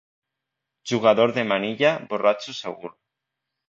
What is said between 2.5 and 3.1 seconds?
segur.